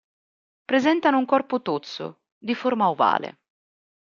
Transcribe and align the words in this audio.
Presentano 0.65 1.19
un 1.19 1.25
corpo 1.25 1.61
tozzo, 1.61 2.21
di 2.35 2.55
forma 2.55 2.89
ovale. 2.89 3.37